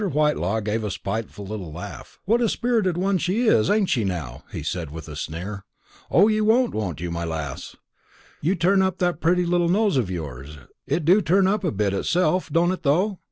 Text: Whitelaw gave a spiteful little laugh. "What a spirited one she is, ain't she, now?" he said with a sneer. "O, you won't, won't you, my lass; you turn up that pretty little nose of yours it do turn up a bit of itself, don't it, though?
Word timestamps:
Whitelaw 0.09 0.61
gave 0.61 0.83
a 0.83 0.89
spiteful 0.89 1.45
little 1.45 1.71
laugh. 1.71 2.19
"What 2.25 2.41
a 2.41 2.49
spirited 2.49 2.97
one 2.97 3.19
she 3.19 3.45
is, 3.47 3.69
ain't 3.69 3.87
she, 3.91 4.03
now?" 4.03 4.43
he 4.51 4.63
said 4.63 4.89
with 4.89 5.07
a 5.07 5.15
sneer. 5.15 5.63
"O, 6.09 6.27
you 6.27 6.43
won't, 6.43 6.73
won't 6.73 6.99
you, 6.99 7.11
my 7.11 7.23
lass; 7.23 7.75
you 8.41 8.55
turn 8.55 8.81
up 8.81 8.97
that 8.97 9.21
pretty 9.21 9.45
little 9.45 9.69
nose 9.69 9.97
of 9.97 10.09
yours 10.09 10.57
it 10.87 11.05
do 11.05 11.21
turn 11.21 11.45
up 11.45 11.63
a 11.63 11.71
bit 11.71 11.93
of 11.93 11.99
itself, 11.99 12.49
don't 12.51 12.71
it, 12.71 12.81
though? 12.81 13.19